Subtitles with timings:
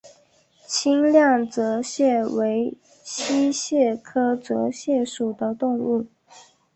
[0.65, 6.07] 清亮泽蟹为溪蟹科泽蟹属的动物。